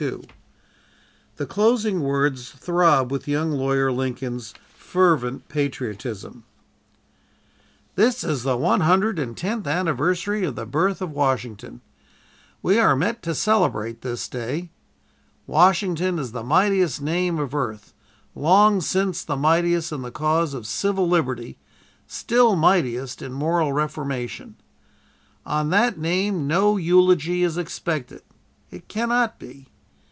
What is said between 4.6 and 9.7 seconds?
fervent patriotism: "This is the one hundred and tenth